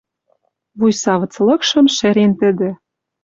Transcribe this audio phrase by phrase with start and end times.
[0.77, 2.69] Вуй савыц лыкшым шӹрен тӹдӹ